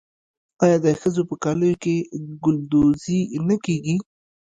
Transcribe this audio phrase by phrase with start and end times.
[0.63, 1.95] آیا د ښځو په کالیو کې
[2.43, 3.95] ګلدوزي نه کیږي؟